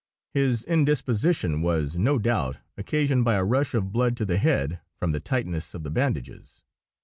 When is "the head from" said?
4.25-5.11